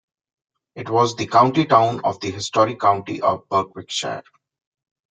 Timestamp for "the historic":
2.21-2.79